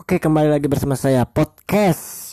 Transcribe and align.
Oke, 0.00 0.16
kembali 0.16 0.48
lagi 0.48 0.64
bersama 0.64 0.96
saya 0.96 1.28
podcast. 1.28 2.32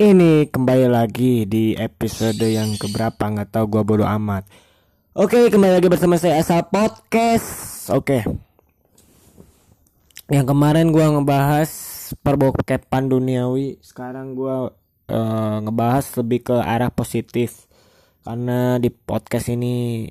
Ini 0.00 0.48
kembali 0.48 0.88
lagi 0.88 1.44
di 1.44 1.76
episode 1.76 2.40
yang 2.40 2.72
keberapa 2.80 3.20
nggak 3.20 3.52
tahu 3.52 3.68
gua 3.68 3.84
bodo 3.84 4.08
amat. 4.08 4.48
Oke, 5.12 5.52
kembali 5.52 5.76
lagi 5.76 5.92
bersama 5.92 6.16
saya 6.16 6.40
asal 6.40 6.64
podcast. 6.72 7.92
Oke. 7.92 8.24
Yang 10.32 10.46
kemarin 10.48 10.88
gua 10.88 11.12
ngebahas 11.12 11.68
perbokepan 12.24 13.12
duniawi, 13.12 13.76
sekarang 13.84 14.32
gua 14.32 14.72
eh, 15.12 15.56
ngebahas 15.68 16.08
lebih 16.24 16.48
ke 16.48 16.56
arah 16.56 16.88
positif. 16.88 17.68
Karena 18.24 18.80
di 18.80 18.88
podcast 18.88 19.52
ini 19.52 20.08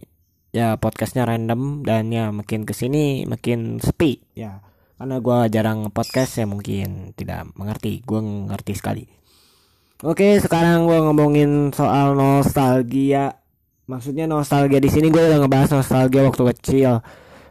ya 0.54 0.78
podcastnya 0.78 1.26
random 1.26 1.82
dan 1.82 2.14
ya 2.14 2.30
makin 2.30 2.62
ke 2.62 2.78
sini 2.78 3.26
makin 3.26 3.82
sepi 3.82 4.22
ya 4.38 4.62
karena 4.96 5.20
gua 5.20 5.52
jarang 5.52 5.92
podcast 5.92 6.40
ya 6.40 6.46
mungkin 6.48 7.12
tidak 7.20 7.52
mengerti. 7.60 8.00
Gue 8.04 8.24
ngerti 8.24 8.74
sekali. 8.80 9.04
Oke 10.04 10.40
sekarang 10.40 10.88
gua 10.88 11.04
ngomongin 11.12 11.76
soal 11.76 12.16
nostalgia. 12.16 13.44
Maksudnya 13.86 14.26
nostalgia 14.26 14.82
di 14.82 14.90
sini 14.90 15.14
gue 15.14 15.22
udah 15.22 15.40
ngebahas 15.46 15.76
nostalgia 15.76 16.24
waktu 16.24 16.44
kecil. 16.56 17.04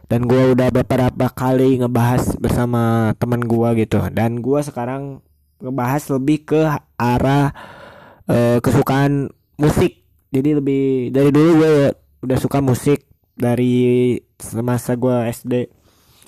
Dan 0.05 0.29
gua 0.29 0.53
udah 0.53 0.69
beberapa 0.69 1.25
kali 1.33 1.81
ngebahas 1.81 2.37
bersama 2.41 3.13
teman 3.17 3.45
gua 3.45 3.77
gitu. 3.77 4.01
Dan 4.09 4.41
gua 4.41 4.65
sekarang 4.65 5.21
ngebahas 5.61 6.01
lebih 6.17 6.49
ke 6.49 6.61
arah 6.97 7.53
eh, 8.25 8.57
kesukaan 8.61 9.29
musik. 9.57 10.01
Jadi 10.33 10.49
lebih 10.57 11.13
dari 11.15 11.29
dulu 11.31 11.51
gue 11.61 11.73
udah 12.25 12.37
suka 12.41 12.57
musik. 12.59 13.05
Dari 13.35 14.15
semasa 14.39 14.95
gua 14.95 15.27
SD 15.27 15.84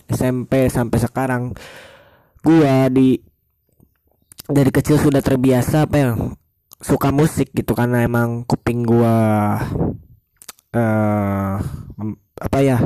SMP 0.10 0.72
sampai 0.72 1.00
sekarang. 1.00 1.44
Gua 2.42 2.88
di 2.88 3.20
dari 4.48 4.72
kecil 4.72 4.96
sudah 4.96 5.20
terbiasa 5.20 5.88
apa 5.88 5.96
ya 6.00 6.12
suka 6.80 7.12
musik 7.12 7.52
gitu 7.52 7.76
karena 7.76 8.06
emang 8.08 8.48
kuping 8.48 8.88
gua 8.88 9.16
mem- 11.98 12.22
apa 12.38 12.60
ya 12.62 12.78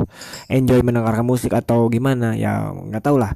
enjoy 0.48 0.80
mendengarkan 0.80 1.28
musik 1.28 1.52
atau 1.52 1.86
gimana 1.92 2.34
ya 2.34 2.72
nggak 2.72 3.04
tahu 3.04 3.16
lah. 3.20 3.32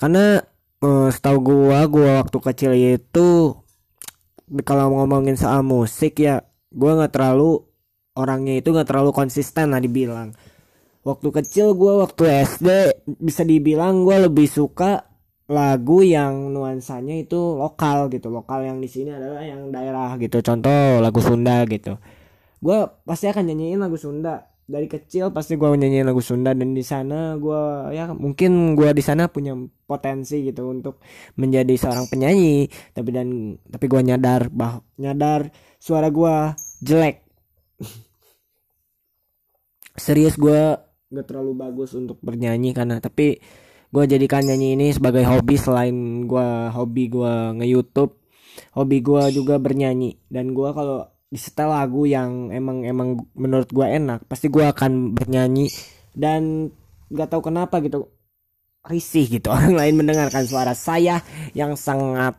Karena 0.00 0.40
eh, 0.82 1.08
setahu 1.12 1.38
gua 1.44 1.84
gua 1.86 2.24
waktu 2.24 2.38
kecil 2.40 2.72
itu 2.74 3.28
kalau 4.64 4.86
ngomongin 4.96 5.36
soal 5.36 5.60
musik 5.60 6.24
ya 6.24 6.40
gua 6.72 6.96
nggak 6.98 7.12
terlalu 7.14 7.68
orangnya 8.16 8.58
itu 8.58 8.74
nggak 8.74 8.88
terlalu 8.88 9.10
konsisten 9.14 9.70
lah 9.70 9.78
dibilang 9.78 10.34
waktu 11.08 11.28
kecil 11.32 11.72
gua 11.72 12.04
waktu 12.04 12.28
SD 12.44 12.68
bisa 13.16 13.48
dibilang 13.48 14.04
gua 14.04 14.28
lebih 14.28 14.44
suka 14.44 15.08
lagu 15.48 16.04
yang 16.04 16.52
nuansanya 16.52 17.16
itu 17.16 17.56
lokal 17.56 18.12
gitu. 18.12 18.28
Lokal 18.28 18.68
yang 18.68 18.78
di 18.84 18.88
sini 18.88 19.16
adalah 19.16 19.40
yang 19.40 19.72
daerah 19.72 20.12
gitu. 20.20 20.44
Contoh 20.44 21.00
lagu 21.00 21.24
Sunda 21.24 21.64
gitu. 21.64 21.96
Gua 22.60 22.84
pasti 23.08 23.32
akan 23.32 23.48
nyanyiin 23.48 23.80
lagu 23.80 23.96
Sunda. 23.96 24.44
Dari 24.68 24.84
kecil 24.84 25.32
pasti 25.32 25.56
gua 25.56 25.72
nyanyiin 25.72 26.04
lagu 26.04 26.20
Sunda 26.20 26.52
dan 26.52 26.76
di 26.76 26.84
sana 26.84 27.40
gua 27.40 27.88
ya 27.88 28.12
mungkin 28.12 28.76
gua 28.76 28.92
di 28.92 29.00
sana 29.00 29.32
punya 29.32 29.56
potensi 29.88 30.44
gitu 30.44 30.68
untuk 30.68 31.00
menjadi 31.40 31.72
seorang 31.80 32.12
penyanyi. 32.12 32.68
Tapi 32.92 33.08
dan 33.08 33.56
tapi 33.64 33.88
gua 33.88 34.04
nyadar 34.04 34.52
bah 34.52 34.84
nyadar 35.00 35.48
suara 35.80 36.12
gua 36.12 36.52
jelek. 36.84 37.24
Serius 40.04 40.36
gua 40.36 40.87
nggak 41.08 41.26
terlalu 41.26 41.52
bagus 41.56 41.96
untuk 41.96 42.20
bernyanyi 42.20 42.76
karena 42.76 43.00
tapi 43.00 43.40
gue 43.88 44.04
jadikan 44.04 44.44
nyanyi 44.44 44.76
ini 44.76 44.86
sebagai 44.92 45.24
hobi 45.24 45.56
selain 45.56 46.28
gua 46.28 46.68
hobi 46.68 47.08
gua 47.08 47.56
nge 47.56 47.66
YouTube 47.66 48.18
hobi 48.74 48.98
gua 49.04 49.30
juga 49.30 49.56
bernyanyi. 49.60 50.18
Dan 50.26 50.52
gua 50.52 50.74
kalau 50.74 51.06
disetel 51.28 51.70
lagu 51.70 52.08
yang 52.08 52.48
emang 52.50 52.82
emang 52.88 53.20
menurut 53.36 53.68
gua 53.70 53.92
enak 53.92 54.24
pasti 54.26 54.50
gua 54.50 54.74
akan 54.74 55.14
bernyanyi. 55.14 55.70
Dan 56.12 56.72
nggak 57.08 57.28
tahu 57.30 57.52
kenapa 57.52 57.78
gitu 57.84 58.10
risih 58.86 59.26
gitu. 59.28 59.48
Orang 59.54 59.78
lain 59.78 59.94
mendengarkan 59.98 60.44
suara 60.48 60.74
saya 60.74 61.22
yang 61.54 61.78
sangat 61.78 62.36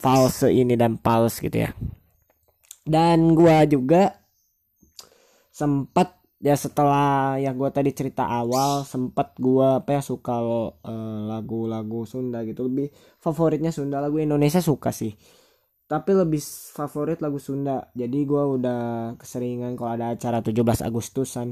false 0.00 0.48
ini 0.48 0.74
dan 0.74 0.98
false 0.98 1.42
gitu 1.42 1.68
ya. 1.68 1.70
Dan 2.82 3.36
gua 3.36 3.62
juga 3.68 4.18
sempat 5.52 6.21
ya 6.42 6.54
setelah 6.64 7.38
ya 7.44 7.50
gua 7.58 7.70
tadi 7.70 7.90
cerita 7.94 8.26
awal 8.26 8.82
sempat 8.92 9.38
gua 9.38 9.80
apa 9.80 9.90
ya 9.98 10.02
suka 10.10 10.34
eh, 10.90 11.20
lagu-lagu 11.32 12.00
Sunda 12.12 12.38
gitu. 12.48 12.66
Lebih 12.68 12.88
favoritnya 13.22 13.70
Sunda 13.76 13.98
lagu 14.04 14.18
Indonesia 14.18 14.60
suka 14.70 14.90
sih. 15.00 15.12
Tapi 15.92 16.10
lebih 16.16 16.40
favorit 16.78 17.18
lagu 17.24 17.38
Sunda. 17.42 17.90
Jadi 17.94 18.18
gua 18.30 18.42
udah 18.56 18.80
keseringan 19.20 19.72
kalau 19.78 19.92
ada 19.96 20.06
acara 20.16 20.38
17 20.44 20.80
Agustusan 20.88 21.48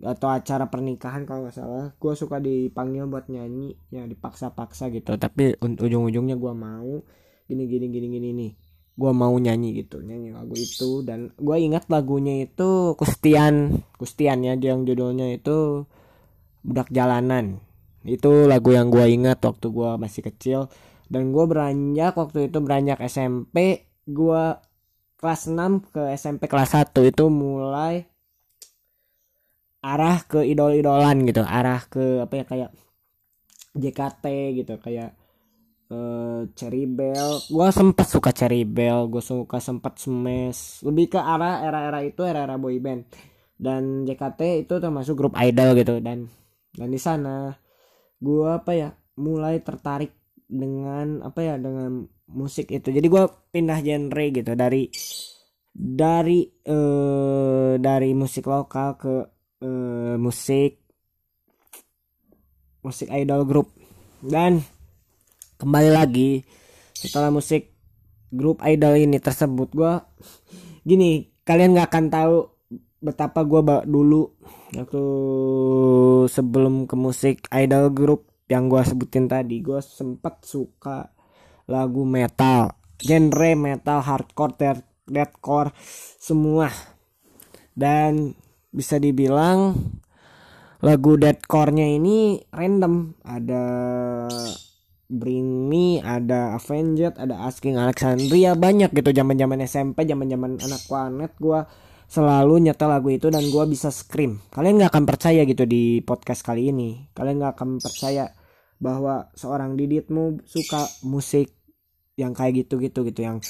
atau 0.00 0.28
acara 0.32 0.64
pernikahan 0.72 1.24
kalau 1.28 1.46
nggak 1.48 1.56
salah. 1.56 1.86
Gua 2.02 2.14
suka 2.16 2.38
dipanggil 2.40 3.04
buat 3.10 3.26
nyanyi 3.32 3.76
ya 3.92 4.04
dipaksa-paksa 4.08 4.88
gitu. 4.94 5.16
Tapi 5.20 5.58
un- 5.64 5.80
ujung-ujungnya 5.80 6.36
gua 6.40 6.52
mau 6.56 7.02
gini 7.50 7.64
gini 7.66 7.86
gini 7.90 8.06
gini 8.14 8.28
nih 8.36 8.50
gua 9.00 9.16
mau 9.16 9.32
nyanyi 9.32 9.80
gitu 9.80 10.04
nyanyi 10.04 10.36
lagu 10.36 10.52
itu. 10.52 11.00
Dan 11.00 11.32
gua 11.40 11.56
ingat 11.56 11.88
lagunya 11.88 12.44
itu 12.44 12.92
Kustian 13.00 13.80
Kustian 13.96 14.44
ya 14.44 14.52
yang 14.60 14.84
judulnya 14.84 15.32
itu 15.32 15.88
Budak 16.60 16.92
Jalanan. 16.92 17.64
Itu 18.04 18.44
lagu 18.44 18.76
yang 18.76 18.92
gua 18.92 19.08
ingat 19.08 19.40
waktu 19.40 19.72
gua 19.72 19.96
masih 19.96 20.28
kecil. 20.28 20.68
Dan 21.08 21.32
gua 21.32 21.48
beranjak 21.48 22.12
waktu 22.20 22.52
itu 22.52 22.60
beranjak 22.60 23.00
SMP 23.08 23.88
gua 24.04 24.60
kelas 25.16 25.48
6 25.48 25.92
ke 25.92 26.02
SMP 26.16 26.48
kelas 26.48 26.76
1 26.76 26.92
itu 27.04 27.24
mulai 27.28 28.08
arah 29.80 30.20
ke 30.24 30.44
idol-idolan 30.44 31.24
gitu 31.28 31.40
arah 31.44 31.80
ke 31.88 32.24
apa 32.24 32.34
ya 32.40 32.44
kayak 32.44 32.70
JKT 33.76 34.24
gitu 34.60 34.74
kayak 34.80 35.19
eh 35.90 36.40
Cherry 36.54 36.86
Bell. 36.86 37.42
Gua 37.50 37.74
sempet 37.74 38.06
suka 38.06 38.30
Cherry 38.30 38.62
Bell 38.62 39.10
gue 39.10 39.18
suka 39.18 39.58
sempet 39.58 39.98
Smash. 39.98 40.86
Lebih 40.86 41.18
ke 41.18 41.20
arah 41.20 41.66
era-era 41.66 42.00
itu 42.06 42.22
era-era 42.22 42.54
boy 42.56 42.78
band. 42.78 43.10
Dan 43.60 44.06
JKT 44.06 44.64
itu 44.64 44.74
termasuk 44.80 45.18
grup 45.18 45.34
idol 45.36 45.76
gitu 45.76 46.00
dan 46.00 46.30
dan 46.72 46.88
di 46.88 47.00
sana 47.02 47.52
gua 48.22 48.62
apa 48.62 48.72
ya 48.72 48.88
mulai 49.20 49.60
tertarik 49.60 50.14
dengan 50.46 51.26
apa 51.26 51.42
ya 51.42 51.54
dengan 51.58 52.06
musik 52.30 52.70
itu. 52.70 52.94
Jadi 52.94 53.06
gua 53.10 53.26
pindah 53.26 53.82
genre 53.82 54.26
gitu 54.30 54.54
dari 54.54 54.86
dari 55.74 56.46
eh 56.46 57.74
dari 57.82 58.10
musik 58.14 58.46
lokal 58.46 58.88
ke 58.94 59.14
eh, 59.62 60.14
musik 60.16 60.80
musik 62.80 63.12
idol 63.12 63.44
grup 63.44 63.68
dan 64.24 64.64
kembali 65.60 65.90
lagi 65.92 66.40
setelah 66.96 67.28
musik 67.28 67.76
grup 68.32 68.64
idol 68.64 68.96
ini 68.96 69.20
tersebut 69.20 69.68
gua 69.76 70.08
gini 70.82 71.28
kalian 71.44 71.76
nggak 71.76 71.88
akan 71.92 72.06
tahu 72.08 72.36
betapa 73.04 73.44
ba- 73.44 73.84
dulu 73.84 74.32
waktu 74.72 75.04
sebelum 76.32 76.88
ke 76.88 76.96
musik 76.96 77.44
idol 77.52 77.92
grup 77.92 78.32
yang 78.48 78.72
gua 78.72 78.80
sebutin 78.82 79.28
tadi 79.28 79.60
gua 79.60 79.84
sempat 79.84 80.42
suka 80.48 81.12
lagu 81.68 82.08
metal 82.08 82.80
genre 83.00 83.52
metal 83.56 84.00
hardcore 84.04 84.56
death- 84.56 84.88
deathcore 85.08 85.74
semua. 86.20 86.70
Dan 87.74 88.36
bisa 88.70 89.00
dibilang 89.02 89.74
lagu 90.80 91.16
deathcore-nya 91.16 91.90
ini 91.90 92.38
random. 92.52 93.18
Ada 93.24 93.64
Bring 95.10 95.66
Me, 95.66 95.98
ada 95.98 96.54
Avenged, 96.54 97.18
ada 97.18 97.42
Asking 97.50 97.74
Alexandria 97.74 98.54
banyak 98.54 98.94
gitu 98.94 99.10
zaman-zaman 99.10 99.66
SMP, 99.66 100.06
zaman-zaman 100.06 100.62
anak 100.62 100.86
planet 100.86 101.34
gua 101.42 101.66
selalu 102.06 102.70
nyetel 102.70 102.86
lagu 102.86 103.10
itu 103.10 103.26
dan 103.26 103.42
gua 103.50 103.66
bisa 103.66 103.90
scream. 103.90 104.38
Kalian 104.54 104.78
nggak 104.78 104.94
akan 104.94 105.04
percaya 105.10 105.42
gitu 105.42 105.66
di 105.66 105.98
podcast 106.06 106.46
kali 106.46 106.70
ini. 106.70 107.10
Kalian 107.10 107.42
nggak 107.42 107.58
akan 107.58 107.82
percaya 107.82 108.30
bahwa 108.78 109.28
seorang 109.34 109.74
Diditmu 109.74 110.46
suka 110.46 110.86
musik 111.02 111.58
yang 112.14 112.30
kayak 112.30 112.64
gitu-gitu 112.64 113.02
gitu 113.10 113.20
yang 113.24 113.42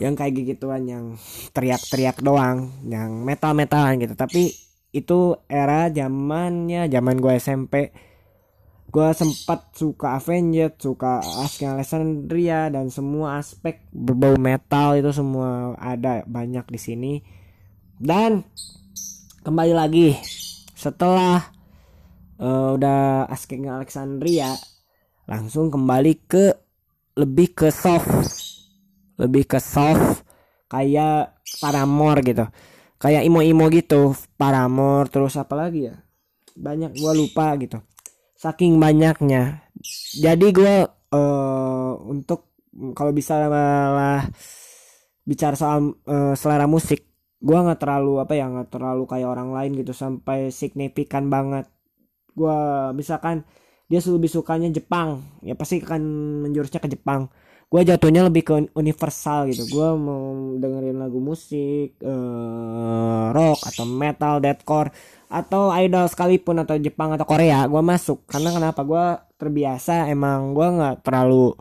yang 0.00 0.14
kayak 0.16 0.56
gituan 0.56 0.88
yang 0.90 1.04
teriak-teriak 1.54 2.18
doang, 2.18 2.82
yang 2.88 3.22
metal-metalan 3.22 4.02
gitu. 4.02 4.18
Tapi 4.18 4.50
itu 4.90 5.38
era 5.46 5.86
zamannya 5.86 6.90
zaman 6.90 7.16
gue 7.22 7.34
SMP 7.38 7.94
gue 8.90 9.08
sempat 9.14 9.70
suka 9.78 10.18
Avenged 10.18 10.82
suka 10.82 11.22
Asking 11.46 11.78
Alexandria 11.78 12.66
dan 12.74 12.90
semua 12.90 13.38
aspek 13.38 13.86
berbau 13.94 14.34
metal 14.34 14.98
itu 14.98 15.14
semua 15.14 15.78
ada 15.78 16.26
banyak 16.26 16.66
di 16.66 16.80
sini. 16.82 17.14
Dan 17.94 18.42
kembali 19.46 19.74
lagi 19.78 20.18
setelah 20.74 21.38
eh, 22.42 22.68
udah 22.74 23.30
Asking 23.30 23.70
Alexandria 23.70 24.50
langsung 25.30 25.70
kembali 25.70 26.12
ke 26.26 26.50
lebih 27.14 27.54
ke 27.54 27.70
soft 27.70 28.10
lebih 29.22 29.46
ke 29.46 29.62
soft 29.62 30.26
kayak 30.66 31.38
paramor 31.62 32.18
gitu. 32.26 32.42
Kayak 33.00 33.22
imo-imo 33.24 33.70
gitu 33.70 34.18
paramor 34.34 35.06
terus 35.08 35.38
apa 35.38 35.54
lagi 35.54 35.88
ya? 35.88 35.96
Banyak 36.58 36.98
gua 36.98 37.14
lupa 37.14 37.54
gitu 37.54 37.78
saking 38.40 38.80
banyaknya. 38.80 39.68
Jadi 40.16 40.46
gua 40.56 40.88
uh, 41.12 41.92
untuk 42.08 42.56
kalau 42.96 43.12
bisa 43.12 43.36
lah 43.44 44.24
bicara 45.28 45.52
soal 45.52 45.92
uh, 46.08 46.32
selera 46.32 46.64
musik 46.64 47.04
gua 47.40 47.64
nggak 47.68 47.80
terlalu 47.84 48.20
apa 48.24 48.32
ya 48.36 48.48
nggak 48.48 48.68
terlalu 48.72 49.04
kayak 49.04 49.28
orang 49.28 49.52
lain 49.52 49.76
gitu 49.76 49.92
sampai 49.92 50.48
signifikan 50.48 51.28
banget. 51.28 51.68
Gua 52.32 52.88
misalkan 52.96 53.44
dia 53.90 54.00
lebih 54.00 54.30
sukanya 54.32 54.72
Jepang 54.72 55.20
ya 55.44 55.52
pasti 55.52 55.84
akan 55.84 56.00
menjurusnya 56.48 56.80
ke 56.80 56.88
Jepang. 56.88 57.28
Gue 57.70 57.86
jatuhnya 57.86 58.26
lebih 58.26 58.42
ke 58.42 58.54
universal 58.74 59.46
gitu. 59.46 59.62
Gue 59.70 59.94
mau 59.94 60.58
dengerin 60.58 60.98
lagu 60.98 61.22
musik 61.22 62.02
uh, 62.02 63.30
rock 63.30 63.62
atau 63.70 63.86
metal 63.86 64.42
deathcore 64.42 64.90
atau 65.30 65.70
idol 65.78 66.10
sekalipun 66.10 66.58
atau 66.66 66.74
Jepang 66.74 67.14
atau 67.14 67.22
Korea 67.22 67.62
gue 67.70 67.78
masuk. 67.78 68.26
Karena 68.26 68.50
kenapa? 68.50 68.82
Gue 68.82 69.06
terbiasa 69.38 70.10
emang 70.10 70.52
gue 70.52 70.66
nggak 70.66 71.06
terlalu 71.06 71.54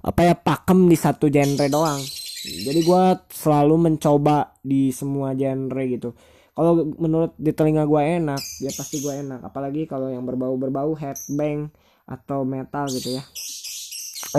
apa 0.00 0.20
ya 0.24 0.34
pakem 0.34 0.88
di 0.88 0.96
satu 0.96 1.28
genre 1.28 1.68
doang. 1.68 2.00
Jadi 2.46 2.80
gue 2.80 3.04
selalu 3.28 3.74
mencoba 3.76 4.56
di 4.64 4.88
semua 4.96 5.36
genre 5.36 5.82
gitu. 5.84 6.16
Kalau 6.56 6.88
menurut 6.96 7.36
di 7.36 7.52
telinga 7.52 7.84
gue 7.84 8.00
enak 8.00 8.40
ya 8.64 8.72
pasti 8.72 9.04
gue 9.04 9.12
enak. 9.12 9.44
Apalagi 9.44 9.84
kalau 9.84 10.08
yang 10.08 10.24
berbau 10.24 10.56
berbau 10.56 10.96
headbang 10.96 11.68
atau 12.08 12.48
metal 12.48 12.88
gitu 12.88 13.20
ya. 13.20 13.22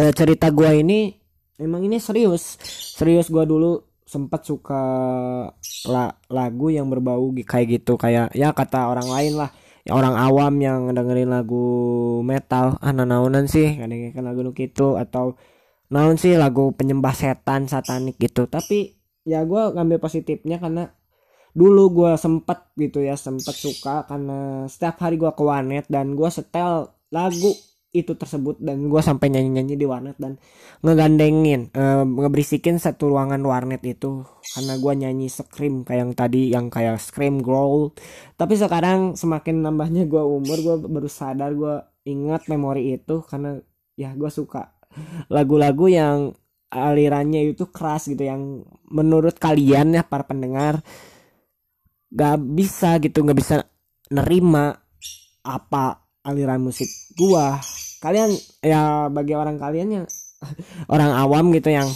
Eh, 0.02 0.12
cerita 0.18 0.50
gue 0.50 0.82
ini 0.82 1.14
emang 1.62 1.86
ini 1.86 2.02
serius. 2.02 2.58
Serius 2.98 3.30
gue 3.30 3.46
dulu 3.46 3.86
sempat 4.08 4.48
suka 4.48 4.82
la 5.88 6.14
lagu 6.28 6.68
yang 6.68 6.92
berbau 6.92 7.32
kayak 7.32 7.82
gitu. 7.82 7.96
Kayak 7.96 8.36
ya 8.36 8.52
kata 8.52 8.92
orang 8.92 9.08
lain 9.08 9.34
lah. 9.40 9.50
Ya 9.88 9.96
orang 9.96 10.20
awam 10.20 10.54
yang 10.60 10.92
dengerin 10.92 11.32
lagu 11.32 11.66
metal. 12.28 12.76
Ah 12.84 12.92
naunan 12.92 13.48
sih. 13.48 13.80
Kan 13.80 14.24
lagu 14.28 14.52
gitu 14.52 15.00
atau 15.00 15.40
naon 15.88 16.20
sih 16.20 16.36
lagu 16.36 16.76
penyembah 16.76 17.16
setan 17.16 17.72
satanik 17.72 18.20
gitu. 18.20 18.46
Tapi 18.52 19.00
ya 19.28 19.44
gue 19.48 19.64
ngambil 19.76 20.00
positifnya 20.00 20.60
karena 20.60 20.92
dulu 21.58 21.84
gue 22.04 22.12
sempet 22.22 22.70
gitu 22.78 23.02
ya 23.02 23.18
sempet 23.18 23.56
suka 23.58 24.06
karena 24.06 24.70
setiap 24.70 25.02
hari 25.02 25.18
gue 25.18 25.32
ke 25.34 25.42
warnet 25.42 25.90
dan 25.90 26.14
gue 26.14 26.30
setel 26.30 26.94
lagu 27.10 27.52
itu 27.96 28.14
tersebut 28.14 28.60
dan 28.60 28.92
gue 28.92 29.02
sampai 29.02 29.32
nyanyi 29.32 29.50
nyanyi 29.58 29.76
di 29.80 29.86
warnet 29.88 30.20
dan 30.20 30.36
ngegandengin 30.84 31.72
e, 31.72 31.84
ngeberisikin 32.04 32.78
satu 32.78 33.10
ruangan 33.10 33.40
warnet 33.42 33.80
itu 33.88 34.28
karena 34.54 34.76
gue 34.76 34.94
nyanyi 35.08 35.28
scream 35.32 35.88
kayak 35.88 36.00
yang 36.04 36.12
tadi 36.14 36.42
yang 36.52 36.68
kayak 36.68 37.00
scream 37.00 37.40
growl. 37.40 37.96
Tapi 38.36 38.54
sekarang 38.60 39.16
semakin 39.16 39.64
nambahnya 39.64 40.04
gue 40.06 40.20
umur 40.20 40.58
gue 40.60 40.76
baru 40.88 41.10
sadar 41.10 41.56
gue 41.56 41.76
ingat 42.08 42.48
memori 42.52 43.00
itu 43.00 43.24
karena 43.24 43.60
ya 43.96 44.14
gue 44.14 44.30
suka 44.32 44.78
lagu-lagu 45.32 45.88
yang 45.92 46.18
alirannya 46.68 47.56
itu 47.56 47.68
keras 47.72 48.12
gitu 48.12 48.28
yang 48.28 48.64
menurut 48.92 49.40
kalian 49.40 49.96
ya 49.96 50.04
para 50.04 50.28
pendengar 50.28 50.84
gak 52.12 52.38
bisa 52.40 53.00
gitu 53.00 53.24
gak 53.24 53.40
bisa 53.40 53.56
nerima 54.12 54.76
apa 55.44 56.07
aliran 56.28 56.60
musik 56.60 56.92
gua. 57.16 57.64
Kalian 58.04 58.30
ya 58.60 59.08
bagi 59.08 59.34
orang 59.34 59.56
kalian 59.56 59.90
yang 60.04 60.06
orang 60.94 61.16
awam 61.16 61.56
gitu 61.56 61.72
yang 61.72 61.88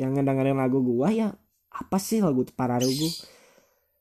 yang 0.00 0.16
ngedengerin 0.16 0.56
lagu 0.56 0.80
gua 0.80 1.12
ya 1.12 1.28
apa 1.68 2.00
sih 2.00 2.24
lagu 2.24 2.42
para 2.56 2.80
rugu? 2.80 3.08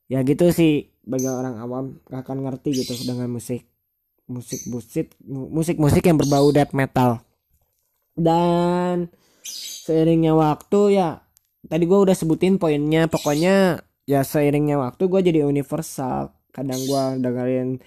Ya 0.09 0.23
gitu 0.23 0.49
sih 0.55 0.89
bagi 1.03 1.27
orang 1.27 1.59
awam 1.59 1.99
gak 2.07 2.25
akan 2.25 2.47
ngerti 2.47 2.81
gitu 2.81 2.95
dengan 3.05 3.29
musik 3.29 3.67
musik 4.29 4.61
musik 4.69 5.13
musik 5.27 5.77
musik 5.77 6.03
yang 6.07 6.17
berbau 6.17 6.49
death 6.55 6.71
metal. 6.71 7.21
Dan 8.15 9.11
seiringnya 9.85 10.33
waktu 10.33 10.97
ya 10.97 11.21
tadi 11.67 11.83
gua 11.85 12.07
udah 12.07 12.15
sebutin 12.15 12.57
poinnya 12.57 13.05
pokoknya 13.11 13.83
ya 14.09 14.25
seiringnya 14.25 14.81
waktu 14.81 15.05
gue 15.05 15.21
jadi 15.29 15.45
universal. 15.45 16.33
Kadang 16.49 16.81
gua 16.89 17.13
dengerin 17.21 17.77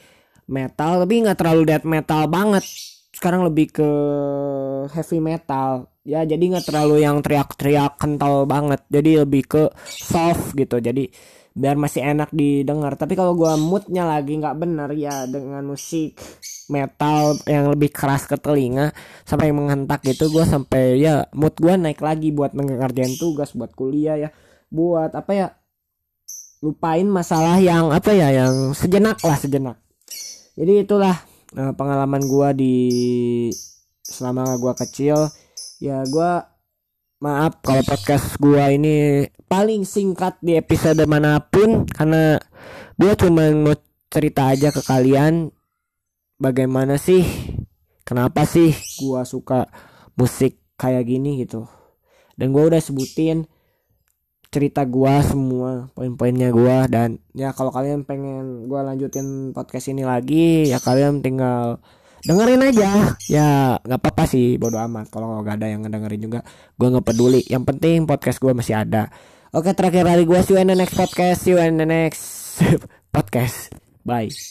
metal 0.52 1.00
tapi 1.00 1.25
nggak 1.25 1.38
terlalu 1.40 1.62
death 1.64 1.88
metal 1.88 2.28
banget. 2.28 2.64
Sekarang 3.12 3.49
lebih 3.49 3.72
ke 3.72 3.90
heavy 4.93 5.19
metal. 5.25 5.88
Ya 6.04 6.26
jadi 6.26 6.43
nggak 6.43 6.66
terlalu 6.69 7.00
yang 7.00 7.25
teriak-teriak 7.25 7.96
kental 7.96 8.44
banget. 8.44 8.84
Jadi 8.93 9.25
lebih 9.25 9.43
ke 9.49 9.62
soft 9.88 10.52
gitu. 10.52 10.76
Jadi 10.76 11.08
biar 11.52 11.76
masih 11.76 12.04
enak 12.04 12.32
didengar. 12.32 12.96
Tapi 12.96 13.16
kalau 13.16 13.37
gua 13.37 13.56
moodnya 13.56 14.08
lagi 14.08 14.37
nggak 14.40 14.56
bener 14.56 14.90
ya 14.96 15.28
dengan 15.28 15.64
musik 15.64 16.16
metal 16.72 17.37
yang 17.44 17.69
lebih 17.69 17.93
keras 17.93 18.25
ke 18.25 18.40
telinga 18.40 18.96
sampai 19.28 19.52
menghentak 19.52 20.00
gitu 20.06 20.32
gua 20.32 20.48
sampai 20.48 20.96
ya 20.96 21.28
mood 21.37 21.52
gua 21.60 21.76
naik 21.76 22.00
lagi 22.00 22.32
buat 22.32 22.56
mengerjain 22.56 23.12
tugas 23.20 23.52
buat 23.52 23.72
kuliah 23.76 24.16
ya. 24.16 24.28
Buat 24.72 25.12
apa 25.12 25.32
ya? 25.37 25.48
Lupain 26.62 27.05
masalah 27.05 27.58
yang 27.58 27.90
apa 27.90 28.14
ya 28.14 28.31
yang 28.32 28.70
sejenak 28.72 29.19
lah 29.26 29.34
sejenak 29.34 29.81
jadi 30.52 30.84
itulah 30.84 31.16
uh, 31.56 31.72
pengalaman 31.72 32.22
gue 32.25 32.49
di 32.56 32.76
selama 34.04 34.56
gue 34.60 34.72
kecil. 34.76 35.16
Ya 35.81 36.04
gue 36.04 36.32
maaf 37.22 37.62
kalau 37.64 37.82
podcast 37.87 38.37
gue 38.37 38.62
ini 38.75 39.26
paling 39.49 39.87
singkat 39.87 40.37
di 40.43 40.58
episode 40.58 41.00
mana 41.08 41.38
pun 41.40 41.87
karena 41.88 42.37
gue 42.99 43.12
cuma 43.16 43.49
mau 43.54 43.76
cerita 44.12 44.52
aja 44.52 44.69
ke 44.69 44.82
kalian 44.84 45.49
bagaimana 46.37 47.00
sih 47.00 47.25
kenapa 48.05 48.44
sih 48.44 48.75
gue 48.75 49.22
suka 49.25 49.72
musik 50.19 50.60
kayak 50.76 51.08
gini 51.08 51.46
gitu. 51.46 51.64
Dan 52.37 52.52
gue 52.52 52.64
udah 52.64 52.81
sebutin 52.81 53.48
cerita 54.52 54.84
gua 54.84 55.25
semua 55.25 55.88
poin-poinnya 55.96 56.52
gua 56.52 56.84
dan 56.84 57.16
ya 57.32 57.56
kalau 57.56 57.72
kalian 57.72 58.04
pengen 58.04 58.69
gua 58.69 58.84
lanjutin 58.84 59.56
podcast 59.56 59.88
ini 59.88 60.04
lagi 60.04 60.69
ya 60.69 60.76
kalian 60.76 61.25
tinggal 61.25 61.81
dengerin 62.22 62.62
aja. 62.62 63.19
Ya 63.26 63.81
nggak 63.82 63.99
apa-apa 63.99 64.25
sih 64.31 64.60
bodo 64.60 64.78
amat. 64.78 65.10
Kalau 65.10 65.43
nggak 65.43 65.56
ada 65.58 65.66
yang 65.72 65.81
ngedengerin 65.82 66.20
juga 66.22 66.41
gua 66.79 66.88
nggak 66.93 67.06
peduli. 67.08 67.43
Yang 67.48 67.65
penting 67.74 67.98
podcast 68.05 68.38
gua 68.38 68.53
masih 68.55 68.79
ada. 68.79 69.10
Oke 69.56 69.72
terakhir 69.72 70.05
dari 70.05 70.29
gua 70.29 70.44
see 70.44 70.55
you 70.55 70.60
in 70.60 70.69
the 70.70 70.77
next 70.77 70.94
podcast 70.94 71.43
see 71.43 71.56
you 71.56 71.58
in 71.58 71.81
the 71.81 71.88
next 71.88 72.60
podcast. 73.15 73.72
Bye 74.03 74.43